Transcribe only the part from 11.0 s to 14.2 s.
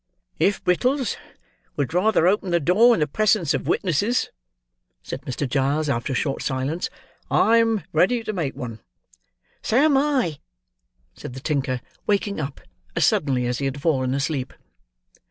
said the tinker, waking up, as suddenly as he had fallen